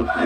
[0.00, 0.16] What's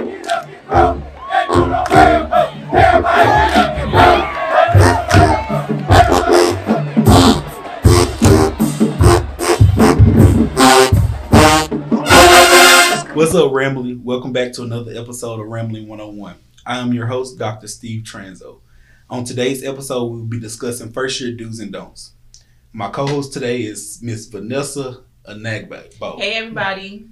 [13.34, 14.00] up, Ramley?
[14.00, 16.36] Welcome back to another episode of Ramley 101.
[16.64, 17.66] I am your host, Dr.
[17.66, 18.60] Steve Tranzo.
[19.10, 22.12] On today's episode, we'll be discussing first year do's and don'ts.
[22.72, 26.20] My co host today is Miss Vanessa Anagbo.
[26.20, 27.08] Hey, everybody.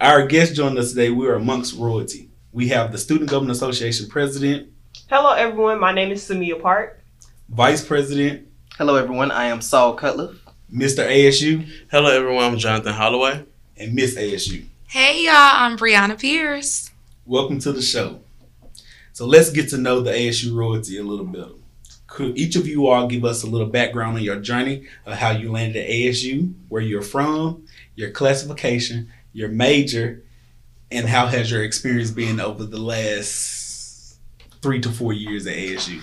[0.00, 2.28] Our guest joined us today, we are amongst royalty.
[2.52, 4.68] We have the Student Government Association President,
[5.08, 5.78] Hello, everyone.
[5.78, 7.00] My name is Samia Park.
[7.48, 9.30] Vice President, Hello, everyone.
[9.30, 10.36] I am Saul Cutliff.
[10.72, 11.06] Mr.
[11.06, 12.44] ASU, Hello, everyone.
[12.44, 13.44] I'm Johnathan Holloway.
[13.76, 14.64] and Miss ASU.
[14.88, 15.34] Hey, y'all.
[15.34, 16.90] I'm Breanna Pierce.
[17.24, 18.20] Welcome to the show.
[19.12, 21.46] So let's get to know the ASU royalty a little bit.
[22.06, 25.30] Could each of you all give us a little background on your journey of how
[25.30, 30.22] you landed at ASU, where you're from, your classification, your major,
[30.90, 34.18] and how has your experience been over the last
[34.62, 36.00] three to four years at ASU?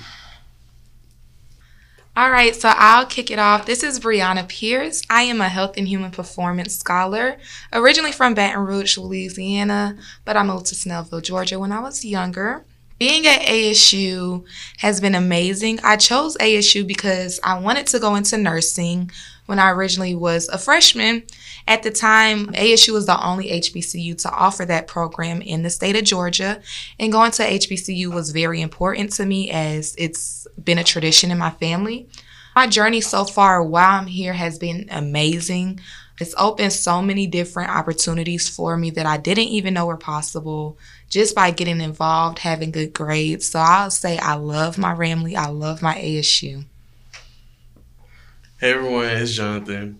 [2.16, 3.66] All right, so I'll kick it off.
[3.66, 5.02] This is Breanna Pierce.
[5.10, 7.38] I am a health and human performance scholar,
[7.74, 12.66] originally from Baton Rouge, Louisiana, but I moved to Snellville, Georgia when I was younger.
[13.04, 14.46] Being at ASU
[14.78, 15.78] has been amazing.
[15.84, 19.12] I chose ASU because I wanted to go into nursing
[19.46, 21.24] when I originally was a freshman.
[21.68, 25.98] At the time, ASU was the only HBCU to offer that program in the state
[25.98, 26.62] of Georgia.
[26.98, 31.38] And going to HBCU was very important to me as it's been a tradition in
[31.38, 32.08] my family.
[32.56, 35.82] My journey so far while I'm here has been amazing.
[36.22, 40.78] It's opened so many different opportunities for me that I didn't even know were possible
[41.14, 43.48] just by getting involved, having good grades.
[43.48, 46.66] So I'll say I love my Ramley, I love my ASU.
[48.60, 49.06] Hey, everyone.
[49.06, 50.00] It's Jonathan.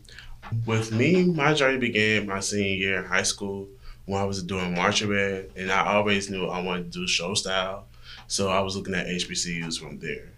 [0.66, 3.68] With me, my journey began my senior year in high school
[4.06, 7.36] when I was doing marching band, and I always knew I wanted to do show
[7.36, 7.86] style.
[8.26, 10.30] So I was looking at HBCUs from there.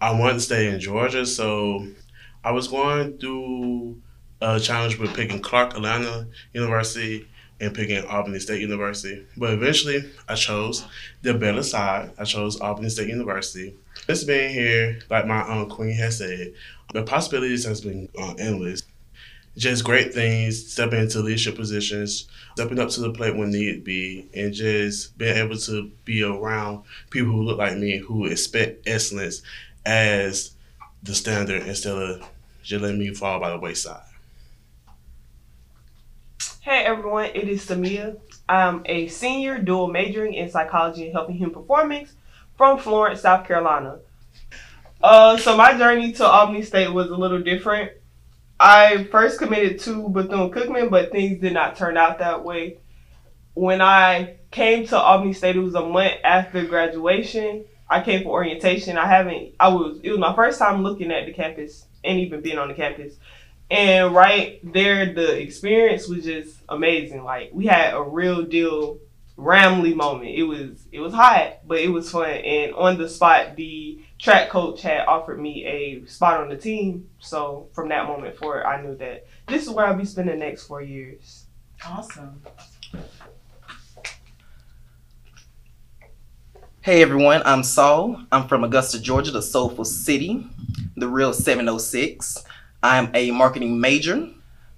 [0.00, 1.84] I wanted to stay in Georgia, so
[2.44, 4.00] I was going through
[4.40, 7.26] a challenge with picking Clark Atlanta University
[7.60, 9.26] and picking Albany State University.
[9.36, 10.84] But eventually, I chose
[11.22, 12.12] the better side.
[12.18, 13.74] I chose Albany State University.
[14.06, 16.52] Just being here, like my aunt Queen has said,
[16.92, 18.82] the possibilities has been uh, endless.
[19.56, 24.28] Just great things, stepping into leadership positions, stepping up to the plate when need be,
[24.34, 29.40] and just being able to be around people who look like me who expect excellence
[29.86, 30.52] as
[31.02, 32.28] the standard instead of
[32.62, 34.02] just letting me fall by the wayside.
[36.66, 37.26] Hey, everyone.
[37.26, 38.18] It is Samia.
[38.48, 42.14] I'm a senior dual majoring in psychology and and human performance
[42.56, 44.00] from Florence, South Carolina.
[45.00, 47.92] Uh, so my journey to Albany State was a little different.
[48.58, 52.78] I first committed to Bethune Cookman, but things did not turn out that way.
[53.54, 57.64] When I came to Albany State, it was a month after graduation.
[57.88, 58.98] I came for orientation.
[58.98, 59.54] I haven't.
[59.60, 60.00] I was.
[60.02, 63.14] It was my first time looking at the campus and even being on the campus.
[63.70, 67.24] And right there, the experience was just amazing.
[67.24, 68.98] Like we had a real deal
[69.36, 70.30] Ramley moment.
[70.30, 72.30] It was it was hot, but it was fun.
[72.30, 77.08] And on the spot, the track coach had offered me a spot on the team.
[77.18, 80.44] So from that moment forward, I knew that this is where I'll be spending the
[80.44, 81.46] next four years.
[81.84, 82.40] Awesome.
[86.80, 87.42] Hey, everyone.
[87.44, 88.22] I'm Saul.
[88.30, 90.46] I'm from Augusta, Georgia, the soulful city,
[90.96, 92.45] the real 706.
[92.86, 94.28] I'm a marketing major.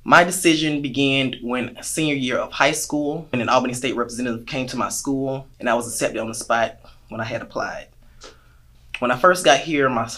[0.02, 4.66] My decision began when senior year of high school, when an Albany State representative came
[4.68, 6.78] to my school, and I was accepted on the spot
[7.10, 7.88] when I had applied.
[9.00, 10.10] When I first got here, my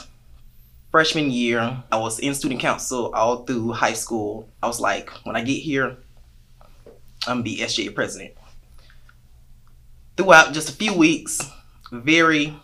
[0.92, 4.48] freshman year, I was in student council all through high school.
[4.62, 5.96] I was like, when I get here,
[7.26, 8.34] I'm gonna be SGA president.
[10.16, 11.40] Throughout just a few weeks,
[11.90, 12.54] very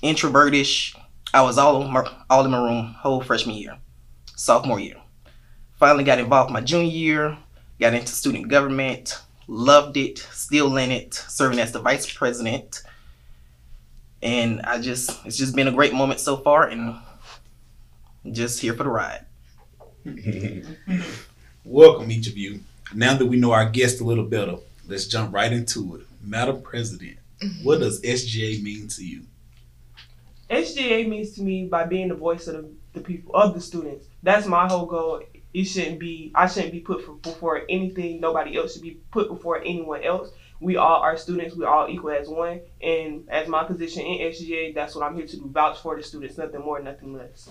[0.00, 0.94] introvertish.
[1.36, 1.82] I was all
[2.30, 3.76] all in my room whole freshman year,
[4.36, 4.96] sophomore year.
[5.78, 7.36] Finally got involved my junior year,
[7.78, 12.82] got into student government, loved it, still in it, serving as the vice president.
[14.22, 16.96] And I just, it's just been a great moment so far and
[18.32, 19.26] just here for the ride.
[21.66, 22.60] Welcome, each of you.
[22.94, 24.56] Now that we know our guest a little better,
[24.88, 26.06] let's jump right into it.
[26.22, 27.18] Madam President,
[27.62, 29.24] what does SGA mean to you?
[30.50, 34.06] SGA means to me by being the voice of the, the people of the students.
[34.22, 35.22] That's my whole goal.
[35.52, 38.20] It shouldn't be I shouldn't be put for, before anything.
[38.20, 40.30] Nobody else should be put before anyone else.
[40.60, 41.56] We all are students.
[41.56, 42.60] We all equal as one.
[42.80, 45.48] And as my position in SGA, that's what I'm here to do.
[45.48, 46.38] Vouch for the students.
[46.38, 47.50] Nothing more, nothing less.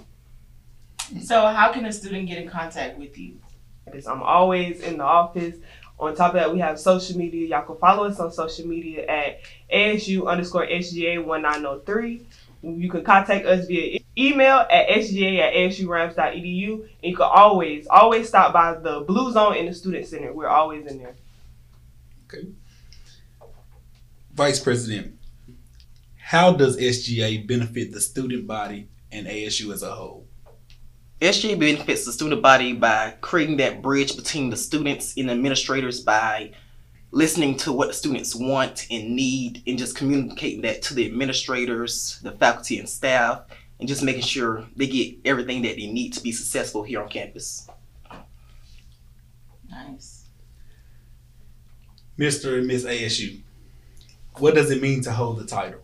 [1.23, 3.39] So, how can a student get in contact with you?
[3.85, 5.55] Because I'm always in the office,
[5.99, 7.47] On top of that, we have social media.
[7.47, 9.39] Y'all can follow us on social media at
[9.71, 12.25] ASU underscore SGA 1903.
[12.65, 16.73] You can contact us via email at sga at asurams.edu.
[16.73, 20.33] And you can always, always stop by the Blue Zone in the Student Center.
[20.33, 21.15] We're always in there.
[22.25, 22.47] Okay.
[24.33, 25.17] Vice President,
[26.17, 30.27] how does SGA benefit the student body and ASU as a whole?
[31.21, 36.51] SGA benefits the student body by creating that bridge between the students and administrators by
[37.11, 42.19] listening to what the students want and need and just communicating that to the administrators,
[42.23, 43.41] the faculty and staff,
[43.79, 47.09] and just making sure they get everything that they need to be successful here on
[47.09, 47.69] campus.
[49.69, 50.25] Nice.
[52.17, 52.57] Mr.
[52.57, 53.39] and Miss ASU,
[54.37, 55.81] what does it mean to hold the title?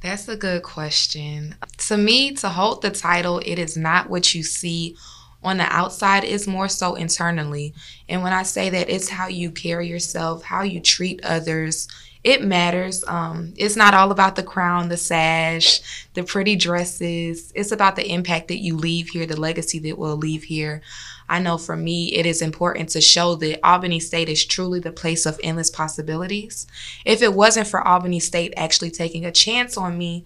[0.00, 1.54] That's a good question.
[1.78, 4.96] To me, to hold the title, it is not what you see
[5.44, 7.74] on the outside, it's more so internally.
[8.08, 11.86] And when I say that, it's how you carry yourself, how you treat others.
[12.24, 13.04] It matters.
[13.06, 17.52] Um, it's not all about the crown, the sash, the pretty dresses.
[17.54, 20.80] It's about the impact that you leave here, the legacy that we'll leave here.
[21.28, 24.92] I know for me, it is important to show that Albany State is truly the
[24.92, 26.66] place of endless possibilities.
[27.04, 30.24] If it wasn't for Albany State actually taking a chance on me,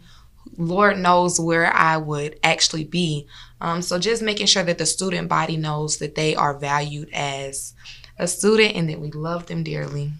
[0.56, 3.26] Lord knows where I would actually be.
[3.60, 7.74] Um, so just making sure that the student body knows that they are valued as
[8.18, 10.12] a student and that we love them dearly.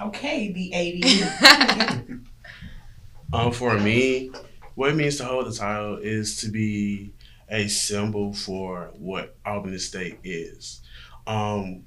[0.00, 2.20] Okay, the 80.
[3.32, 4.32] Um, for me,
[4.74, 7.12] what it means to hold the title is to be
[7.48, 10.80] a symbol for what Albany State is.
[11.26, 11.84] Um,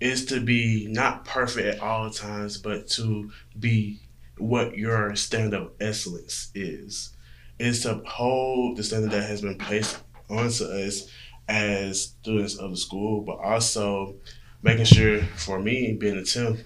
[0.00, 4.00] is to be not perfect at all times, but to be
[4.38, 7.12] what your standard of excellence is.
[7.58, 9.98] Is to hold the standard that has been placed
[10.28, 11.10] onto us
[11.48, 14.16] as students of the school, but also
[14.62, 16.58] making sure for me being a Tim,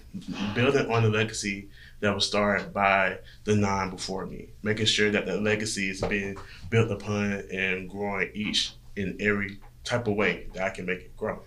[0.54, 1.68] building on the legacy
[2.00, 6.36] that was started by the nine before me, making sure that the legacy is being
[6.70, 11.16] built upon and growing each in every type of way that I can make it
[11.16, 11.40] grow.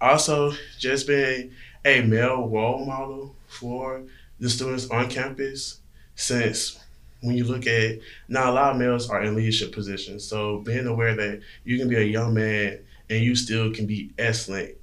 [0.00, 1.52] Also, just being
[1.84, 4.02] a male role model for
[4.40, 5.80] the students on campus,
[6.16, 6.83] since
[7.24, 7.98] when you look at
[8.28, 10.24] now a lot of males are in leadership positions.
[10.24, 12.80] So being aware that you can be a young man
[13.10, 14.76] and you still can be excellent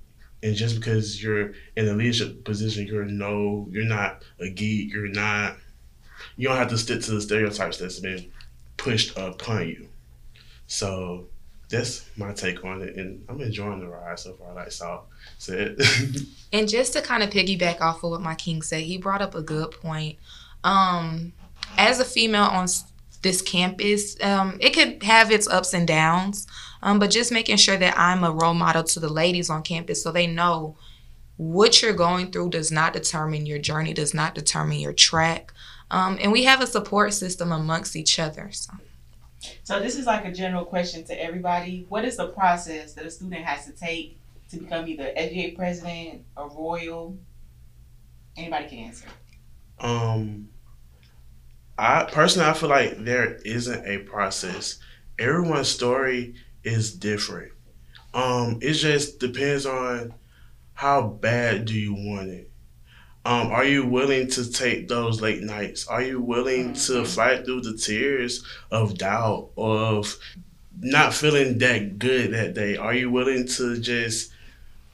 [0.44, 4.92] and just because you're in a leadership position, you're no, you're not a geek.
[4.92, 5.58] You're not.
[6.36, 8.32] You don't have to stick to the stereotypes that's been
[8.78, 9.88] pushed upon you.
[10.68, 11.28] So
[11.70, 14.54] that's my take on it, and I'm enjoying the ride so far.
[14.54, 15.08] Like Saul
[15.38, 15.78] said.
[16.54, 19.36] and just to kind of piggyback off of what my king said, he brought up
[19.36, 20.18] a good point.
[20.64, 21.34] Um,
[21.78, 22.68] as a female on
[23.22, 26.48] this campus, um, it could have its ups and downs.
[26.84, 30.04] Um, but just making sure that I'm a role model to the ladies on campus
[30.04, 30.76] so they know
[31.38, 35.54] what you're going through does not determine your journey, does not determine your track.
[35.90, 38.52] Um, and we have a support system amongst each other.
[38.52, 38.74] So.
[39.64, 41.86] so, this is like a general question to everybody.
[41.90, 44.20] What is the process that a student has to take
[44.50, 47.18] to become either SGA president or royal?
[48.38, 49.08] Anybody can answer.
[49.80, 50.48] Um,
[51.82, 54.78] I personally, I feel like there isn't a process.
[55.18, 57.54] Everyone's story is different.
[58.14, 60.14] Um, it just depends on
[60.76, 62.52] how bad do you want it.
[63.26, 65.88] Um, are you willing to take those late nights?
[65.88, 67.04] Are you willing to mm-hmm.
[67.06, 70.20] fight through the tears of doubt, of
[70.80, 72.78] not feeling that good that day?
[72.78, 74.32] Are you willing to just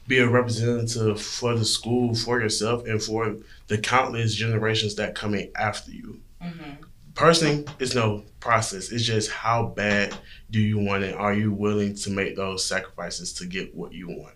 [0.08, 3.36] be a representative for the school, for yourself, and for
[3.68, 6.22] the countless generations that coming after you?
[6.42, 6.84] Mm-hmm
[7.18, 8.92] personally, it's no process.
[8.92, 10.16] It's just how bad
[10.50, 11.16] do you want it?
[11.16, 14.36] Are you willing to make those sacrifices to get what you want?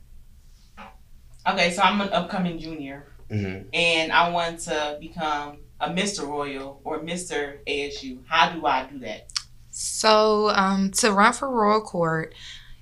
[1.48, 3.70] Okay, so I'm an upcoming junior, mm-hmm.
[3.74, 6.28] and I want to become a Mr.
[6.28, 7.58] Royal or Mr.
[7.66, 8.20] ASU.
[8.28, 9.32] How do I do that?
[9.72, 12.36] So, um, to run for Royal Court,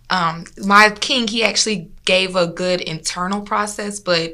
[0.10, 4.34] um, my king, he actually gave a good internal process, but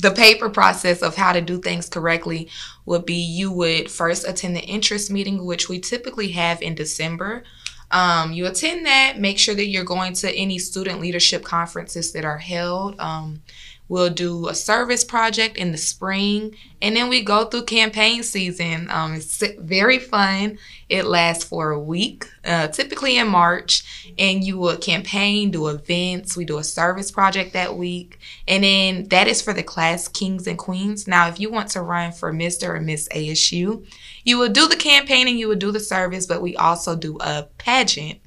[0.00, 2.48] the paper process of how to do things correctly
[2.86, 7.44] would be you would first attend the interest meeting, which we typically have in December.
[7.90, 12.24] Um, you attend that, make sure that you're going to any student leadership conferences that
[12.24, 12.98] are held.
[12.98, 13.42] Um,
[13.86, 18.88] We'll do a service project in the spring, and then we go through campaign season.
[18.90, 20.58] Um, it's very fun.
[20.88, 26.34] It lasts for a week, uh, typically in March, and you will campaign, do events.
[26.34, 30.46] We do a service project that week, and then that is for the class kings
[30.46, 31.06] and queens.
[31.06, 32.70] Now, if you want to run for Mr.
[32.70, 33.86] or Miss ASU,
[34.24, 37.18] you will do the campaign and you will do the service, but we also do
[37.20, 38.18] a pageant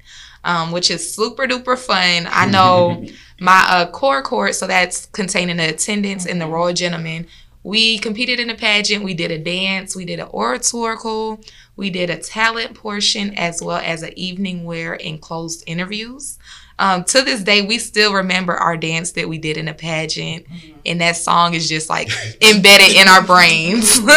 [0.48, 2.26] um, which is super duper fun.
[2.30, 3.04] I know
[3.40, 7.26] my uh, core court, so that's containing the attendance and the Royal Gentlemen.
[7.62, 9.04] We competed in a pageant.
[9.04, 9.94] We did a dance.
[9.94, 11.38] We did an oratorical.
[11.76, 16.38] We did a talent portion as well as an evening wear and closed interviews.
[16.78, 20.46] Um, to this day, we still remember our dance that we did in a pageant,
[20.86, 22.08] and that song is just like
[22.40, 24.00] embedded in our brains.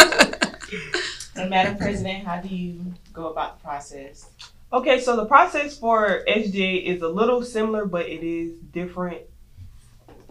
[1.34, 4.28] So, Madam President, how do you go about the process?
[4.72, 9.20] Okay, so the process for SGA is a little similar, but it is different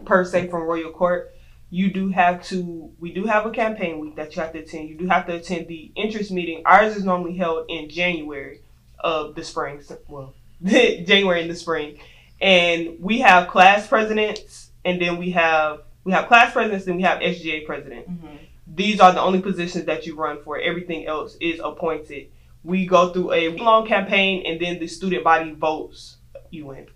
[0.04, 1.32] per se from Royal Court.
[1.70, 4.88] You do have to, we do have a campaign week that you have to attend.
[4.88, 6.62] You do have to attend the interest meeting.
[6.66, 8.60] Ours is normally held in January
[8.98, 11.98] of the spring, well, January in the spring.
[12.40, 17.02] And we have class presidents, and then we have we have class presidents, and we
[17.02, 18.36] have SGA president Mm-hmm.
[18.66, 20.58] these are the only positions that you run for.
[20.58, 22.26] Everything else is appointed.
[22.64, 26.16] We go through a long campaign and then the student body votes
[26.50, 26.86] you in.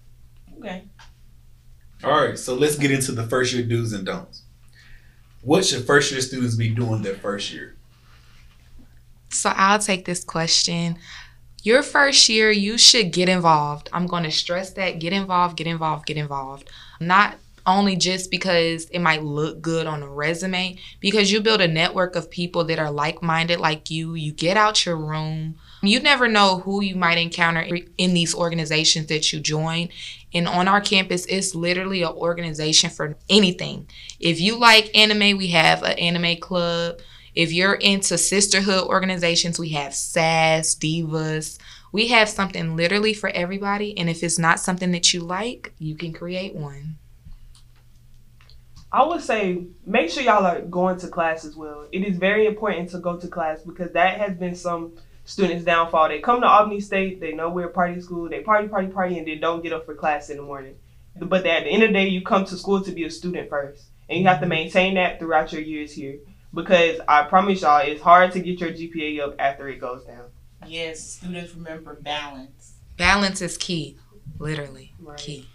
[0.59, 0.85] Okay.
[2.05, 4.43] All right, so let's get into the first year do's and don'ts.
[5.43, 7.77] What should first year students be doing their first year?
[9.31, 10.99] So I'll take this question.
[11.63, 13.89] Your first year, you should get involved.
[13.93, 16.71] I'm going to stress that get involved, get involved, get involved.
[17.01, 21.69] Not only just because it might look good on a resume, because you build a
[21.69, 24.15] network of people that are like minded like you.
[24.15, 25.57] You get out your room.
[25.83, 27.67] You never know who you might encounter
[27.99, 29.89] in these organizations that you join.
[30.33, 33.89] And on our campus, it's literally an organization for anything.
[34.21, 37.01] If you like anime, we have an anime club.
[37.35, 41.59] If you're into sisterhood organizations, we have SAS, Divas.
[41.93, 43.97] We have something literally for everybody.
[43.97, 46.99] And if it's not something that you like, you can create one.
[48.93, 51.87] I would say make sure y'all are going to class as well.
[51.93, 54.93] It is very important to go to class because that has been some
[55.25, 56.09] students' downfall.
[56.09, 59.19] They come to Albany State, they know we're a party school, they party, party, party,
[59.19, 60.77] and then don't get up for class in the morning.
[61.19, 63.49] But at the end of the day, you come to school to be a student
[63.51, 63.85] first.
[64.09, 66.19] And you have to maintain that throughout your years here.
[66.55, 70.27] Because I promise y'all, it's hard to get your GPA up after it goes down.
[70.67, 72.75] Yes, students remember balance.
[72.97, 73.99] Balance is key,
[74.39, 75.19] literally Right.
[75.19, 75.49] key.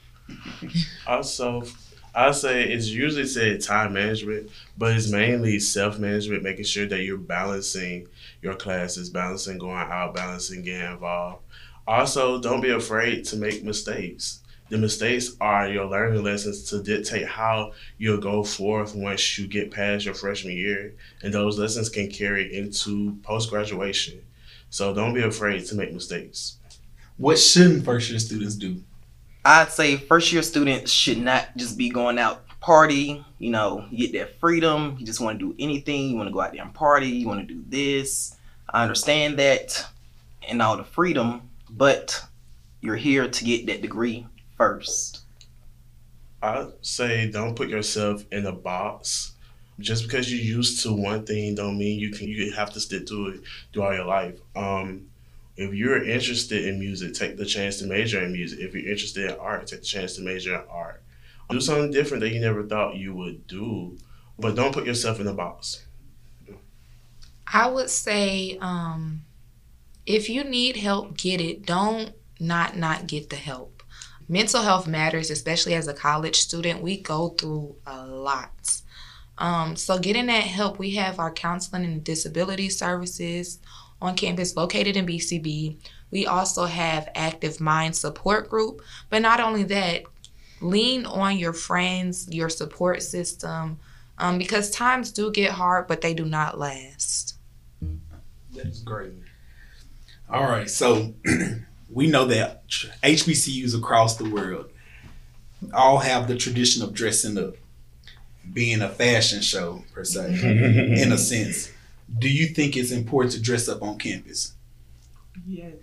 [1.07, 1.63] Also,
[2.13, 7.03] I say it's usually said time management, but it's mainly self management, making sure that
[7.03, 8.07] you're balancing
[8.41, 11.43] your classes, balancing going out, balancing getting involved.
[11.87, 14.41] Also, don't be afraid to make mistakes.
[14.69, 19.71] The mistakes are your learning lessons to dictate how you'll go forth once you get
[19.71, 24.21] past your freshman year, and those lessons can carry into post graduation.
[24.69, 26.57] So don't be afraid to make mistakes.
[27.17, 28.81] What shouldn't first year students do?
[29.43, 34.13] I'd say first year students should not just be going out party, you know, get
[34.13, 34.95] that freedom.
[34.99, 36.09] You just want to do anything.
[36.09, 37.07] You want to go out there and party.
[37.07, 38.37] You want to do this.
[38.69, 39.85] I understand that
[40.47, 42.23] and all the freedom, but
[42.81, 45.21] you're here to get that degree first.
[46.41, 49.33] I say don't put yourself in a box.
[49.79, 53.07] Just because you're used to one thing don't mean you can you have to stick
[53.07, 53.41] to it
[53.73, 54.39] throughout your life.
[54.55, 55.07] Um,
[55.61, 58.59] if you're interested in music, take the chance to major in music.
[58.59, 61.03] If you're interested in art, take the chance to major in art.
[61.49, 63.97] Do something different that you never thought you would do,
[64.39, 65.85] but don't put yourself in a box.
[67.45, 69.23] I would say um,
[70.05, 71.65] if you need help, get it.
[71.65, 73.83] Don't not not get the help.
[74.29, 76.81] Mental health matters, especially as a college student.
[76.81, 78.81] We go through a lot.
[79.37, 83.59] Um, so getting that help, we have our counseling and disability services
[84.01, 85.77] on campus located in BCB.
[86.11, 88.81] We also have Active Mind Support Group.
[89.09, 90.03] But not only that,
[90.61, 93.79] lean on your friends, your support system,
[94.17, 97.35] um, because times do get hard, but they do not last.
[98.53, 99.13] That is great.
[100.29, 101.13] All right, so
[101.91, 104.69] we know that HBCUs across the world
[105.73, 107.55] all have the tradition of dressing up,
[108.53, 110.39] being a fashion show per se,
[111.01, 111.71] in a sense.
[112.17, 114.53] Do you think it's important to dress up on campus?
[115.47, 115.75] Yes.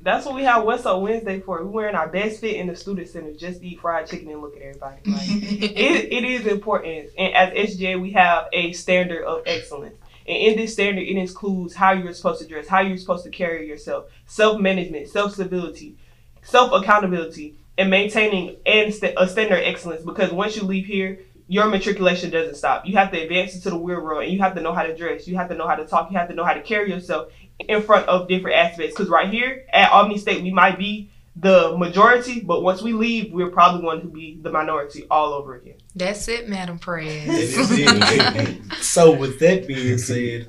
[0.00, 1.64] That's what we have What's Up Wednesday for.
[1.64, 4.54] We're wearing our best fit in the student center just eat fried chicken and look
[4.54, 5.00] at everybody.
[5.06, 7.08] Like, it, it is important.
[7.16, 9.96] And as SGA, we have a standard of excellence.
[10.26, 13.30] And in this standard, it includes how you're supposed to dress, how you're supposed to
[13.30, 15.96] carry yourself, self management, self stability,
[16.42, 20.02] self accountability, and maintaining and st- a standard excellence.
[20.02, 22.86] Because once you leave here, your matriculation doesn't stop.
[22.86, 24.96] You have to advance into the real world, and you have to know how to
[24.96, 25.28] dress.
[25.28, 26.10] You have to know how to talk.
[26.10, 27.28] You have to know how to carry yourself
[27.60, 28.94] in front of different aspects.
[28.94, 33.32] Because right here at Albany State, we might be the majority, but once we leave,
[33.32, 35.74] we're probably going to be the minority all over again.
[35.94, 37.56] That's it, Madam That Perez.
[37.56, 38.72] is it.
[38.80, 40.48] so with that being said,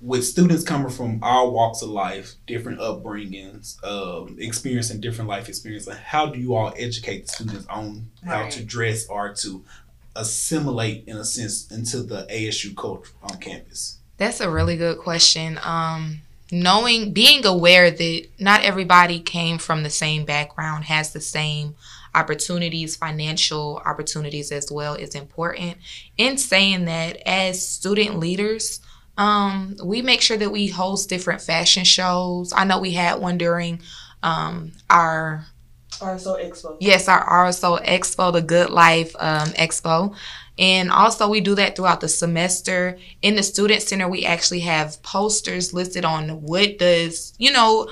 [0.00, 5.96] with students coming from all walks of life, different upbringings, um, experiencing different life experiences,
[5.96, 8.52] how do you all educate the students on how Right.
[8.52, 9.64] to dress or to
[10.14, 13.98] assimilate, in a sense, into the ASU culture on campus?
[14.18, 15.58] That's a really good question.
[15.62, 21.74] Um, knowing, being aware that not everybody came from the same background, has the same
[22.14, 25.76] opportunities, financial opportunities as well, is important.
[26.16, 28.80] In saying that, as student leaders,
[29.18, 32.52] um, we make sure that we host different fashion shows.
[32.54, 33.80] I know we had one during
[34.22, 35.44] um, our
[35.90, 36.76] RSO Expo.
[36.80, 40.14] Yes, our RSO Expo, the Good Life um, Expo.
[40.56, 42.98] And also, we do that throughout the semester.
[43.22, 47.88] In the Student Center, we actually have posters listed on what does, you know,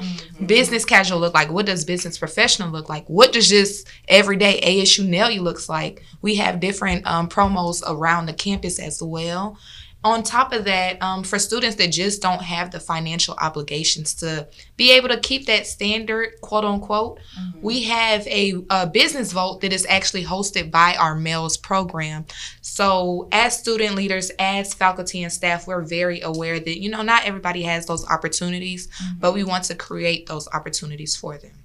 [0.47, 1.51] business casual look like?
[1.51, 3.07] What does business professional look like?
[3.07, 6.03] What does just everyday ASU Nelly looks like?
[6.23, 9.59] We have different um, promos around the campus as well.
[10.05, 14.47] On top of that, um, for students that just don't have the financial obligations to
[14.77, 17.19] be able to keep that standard, quote unquote,
[17.61, 22.25] we have a, a business vote that is actually hosted by our males program.
[22.61, 27.25] So, as student leaders, as faculty and staff, we're very aware that, you know, not
[27.25, 28.89] everybody has those opportunities,
[29.19, 31.65] but we want to create those opportunities for them.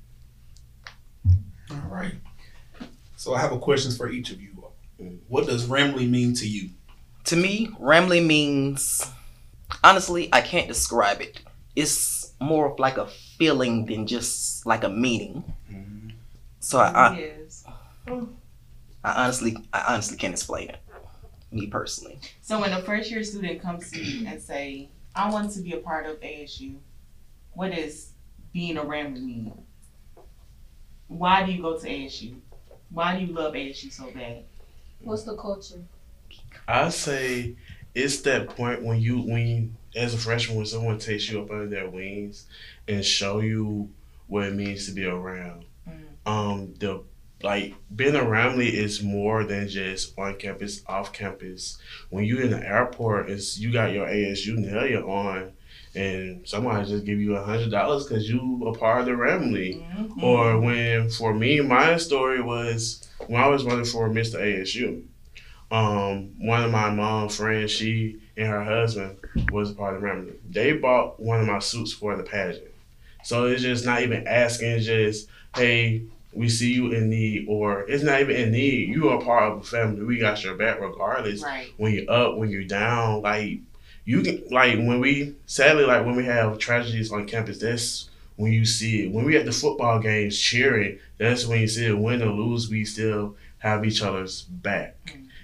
[1.69, 2.15] All right.
[3.17, 4.49] So I have a questions for each of you.
[5.27, 6.69] What does Ramley mean to you?
[7.25, 9.09] To me, Ramley means
[9.83, 11.41] honestly, I can't describe it.
[11.75, 15.43] It's more of like a feeling than just like a meaning.
[16.59, 17.63] So I, I, Yes.
[19.03, 20.77] I honestly, I honestly can't explain it.
[21.51, 22.19] Me personally.
[22.41, 25.73] So when a first year student comes to you and say, I want to be
[25.73, 26.75] a part of ASU,
[27.53, 28.11] what does
[28.53, 29.53] being a Ramley mean?
[31.07, 32.35] Why do you go to ASU?
[32.89, 34.43] Why do you love ASU so bad?
[35.01, 35.81] What's the culture?
[36.67, 37.55] I say
[37.93, 41.51] it's that point when you when you, as a freshman when someone takes you up
[41.51, 42.47] under their wings
[42.87, 43.89] and show you
[44.27, 45.65] what it means to be around.
[45.87, 46.01] Mm.
[46.25, 47.03] Um the
[47.43, 51.77] like being around me is more than just on campus, off campus.
[52.09, 55.51] When you in the airport, it's you got your ASU nail on,
[55.95, 59.83] and somebody just give you a hundred dollars because you a part of the family.
[59.95, 60.21] Mhm.
[60.23, 64.39] Or when for me, my story was when I was running for Mr.
[64.39, 65.03] ASU.
[65.71, 69.17] Um, one of my mom's friends, she and her husband
[69.51, 70.33] was part of the family.
[70.49, 72.65] They bought one of my suits for the pageant.
[73.23, 76.03] So it's just not even asking, it's just, hey,
[76.33, 78.89] we see you in need, or it's not even in need.
[78.89, 80.03] You are part of a family.
[80.03, 81.67] We got your back regardless Right.
[81.77, 83.59] when you're up, when you're down, like
[84.05, 88.51] you can like when we sadly like when we have tragedies on campus, that's when
[88.53, 89.11] you see it.
[89.11, 91.97] When we at the football games cheering, that's when you see it.
[91.97, 94.95] Win or lose, we still have each other's back.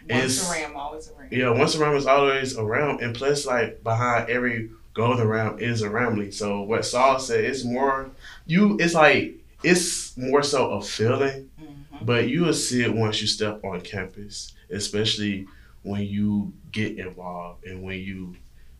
[0.10, 1.28] Once It's- a Ram, always a Ram.
[1.32, 5.82] Yeah, once a ram is always around, and plus like behind every golden ram is
[5.82, 6.34] a ramley.
[6.34, 8.10] So what Saul said, it's more
[8.46, 8.78] you.
[8.80, 12.06] It's like it's more so a feeling Mhm.
[12.06, 15.48] but you will see it once you step on campus, especially
[15.84, 18.36] when you get involved and when you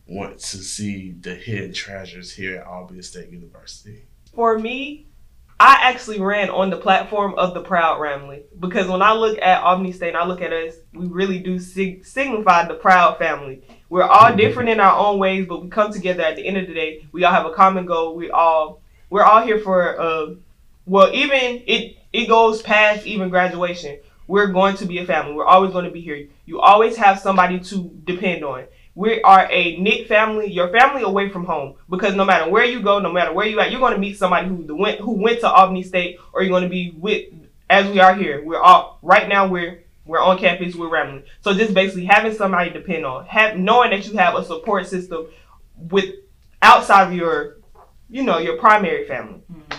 [0.06, 4.02] want to see the hidden treasures here at Albany State University.
[4.34, 5.04] For me,
[5.60, 9.62] I actually ran on the platform of the Proud Family because when I look at
[9.62, 13.62] Albany State and I look at us, we really do sig- signify the Proud Family.
[13.88, 16.68] We're all different in our own ways, but we come together at the end of
[16.68, 17.06] the day.
[17.10, 18.14] We all have a common goal.
[18.14, 20.34] We all we're all here for uh,
[20.86, 23.98] well, even it it goes past even graduation.
[24.28, 25.32] We're going to be a family.
[25.32, 26.28] We're always going to be here.
[26.46, 28.66] You always have somebody to depend on.
[28.98, 31.74] We are a knit family, your family away from home.
[31.88, 34.18] Because no matter where you go, no matter where you at, you're going to meet
[34.18, 37.26] somebody who went who went to Albany State, or you're going to be with
[37.70, 38.44] as we are here.
[38.44, 39.46] We're all right now.
[39.46, 40.74] We're we're on campus.
[40.74, 41.22] We're family.
[41.42, 44.88] So just basically having somebody to depend on, have knowing that you have a support
[44.88, 45.28] system
[45.76, 46.06] with
[46.60, 47.58] outside of your,
[48.10, 49.42] you know, your primary family.
[49.52, 49.77] Mhm.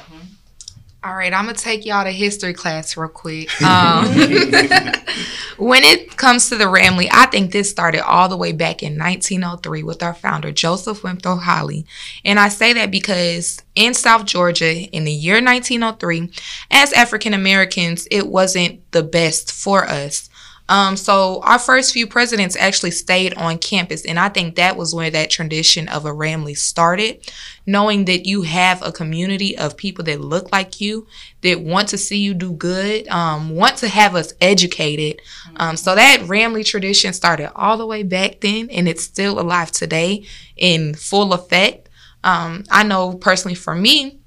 [1.01, 3.49] All right, I'm gonna take y'all to history class real quick.
[3.61, 4.05] Um,
[5.57, 8.97] when it comes to the Ramley, I think this started all the way back in
[8.97, 11.85] 1903 with our founder Joseph Winthrop Holley,
[12.25, 16.31] and I say that because in South Georgia in the year 1903,
[16.71, 20.28] as African Americans, it wasn't the best for us.
[20.69, 24.93] Um, so our first few presidents actually stayed on campus, and I think that was
[24.93, 27.29] where that tradition of a Ramley started.
[27.65, 31.07] Knowing that you have a community of people that look like you,
[31.41, 35.19] that want to see you do good, um, want to have us educated.
[35.57, 39.71] Um, so that Ramley tradition started all the way back then, and it's still alive
[39.71, 41.89] today in full effect.
[42.23, 44.18] Um, I know personally for me,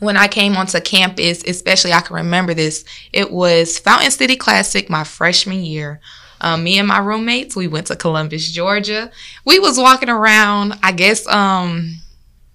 [0.00, 4.90] when I came onto campus, especially I can remember this, it was Fountain City Classic
[4.90, 6.00] my freshman year.
[6.40, 9.10] Um, me and my roommates, we went to Columbus, Georgia.
[9.44, 10.78] We was walking around.
[10.82, 11.96] I guess um,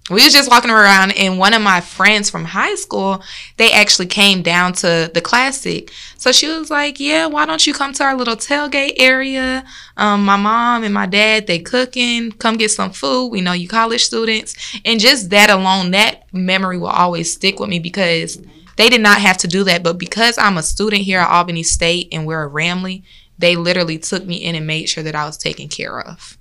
[0.08, 3.22] we was just walking around and one of my friends from high school
[3.56, 5.92] they actually came down to the classic.
[6.16, 9.64] So she was like yeah why don't you come to our little tailgate area?
[9.96, 12.32] Um, my mom and my dad they cooking.
[12.32, 13.28] Come get some food.
[13.28, 14.54] We know you college students.
[14.84, 18.40] And just that alone that memory will always stick with me because
[18.76, 19.82] they did not have to do that.
[19.82, 23.02] But because i'm a student here at albany state and we're a ramley
[23.38, 26.38] they literally took me in and made sure that i was taken care of.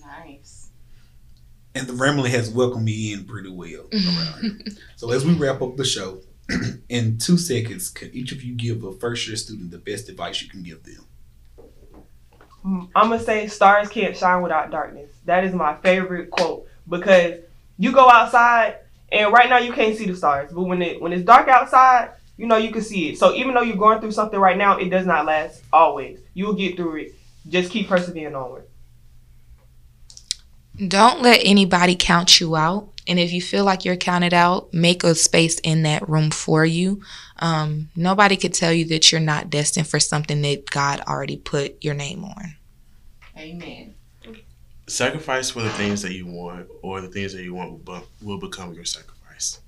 [0.00, 0.59] Nice.
[1.74, 4.58] And the Ramley has welcomed me in pretty well around here.
[4.96, 6.20] So as we wrap up the show,
[6.88, 10.42] in two seconds, can each of you give a first year student the best advice
[10.42, 11.06] you can give them?
[12.64, 15.10] I'm gonna say stars can't shine without darkness.
[15.24, 17.40] That is my favorite quote because
[17.78, 18.76] you go outside
[19.10, 22.10] and right now you can't see the stars, but when it when it's dark outside,
[22.36, 23.18] you know you can see it.
[23.18, 26.20] So even though you're going through something right now, it does not last always.
[26.34, 27.14] You will get through it.
[27.48, 28.66] Just keep persevering onward.
[30.86, 32.88] Don't let anybody count you out.
[33.06, 36.64] And if you feel like you're counted out, make a space in that room for
[36.64, 37.02] you.
[37.38, 41.82] Um, nobody could tell you that you're not destined for something that God already put
[41.82, 42.56] your name on.
[43.36, 43.94] Amen.
[44.86, 48.38] Sacrifice for the things that you want, or the things that you want will, will
[48.38, 49.60] become your sacrifice.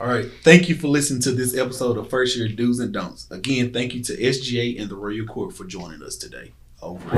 [0.00, 0.26] All right.
[0.42, 3.30] Thank you for listening to this episode of First Year Do's and Don'ts.
[3.30, 6.52] Again, thank you to SGA and the Royal Court for joining us today.
[6.82, 7.08] Over.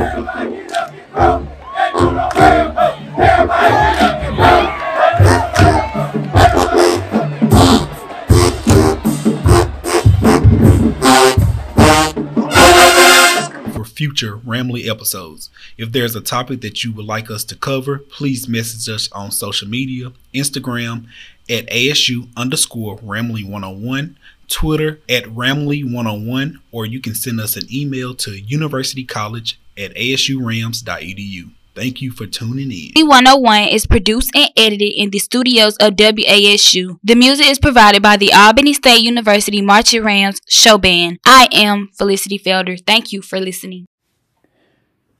[13.72, 15.50] For future Ramley episodes.
[15.76, 19.33] If there's a topic that you would like us to cover, please message us on
[19.33, 21.07] social media, Instagram
[21.50, 27.66] at ASU underscore Ramley 101, Twitter at Ramley 101, or you can send us an
[27.72, 31.50] email to universitycollege at asurams.edu.
[31.78, 33.06] Thank you for tuning in.
[33.06, 36.98] 101 is produced and edited in the studios of WASU.
[37.04, 41.20] The music is provided by the Albany State University Marching Rams Show Band.
[41.24, 42.84] I am Felicity Felder.
[42.84, 43.86] Thank you for listening.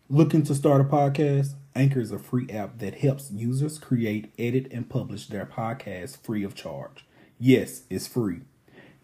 [0.09, 1.55] Looking to start a podcast?
[1.77, 6.43] Anchor is a free app that helps users create, edit, and publish their podcasts free
[6.43, 7.07] of charge.
[7.39, 8.41] Yes, it's free.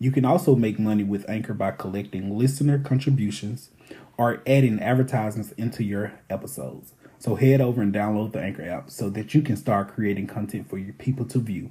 [0.01, 3.71] You can also make money with Anchor by collecting listener contributions
[4.19, 6.95] or adding advertisements into your episodes.
[7.19, 10.69] So head over and download the Anchor app so that you can start creating content
[10.69, 11.71] for your people to view.